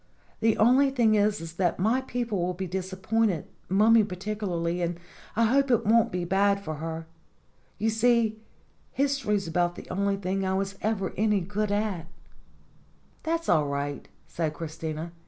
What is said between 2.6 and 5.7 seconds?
disappointed mummy particularly; and I hope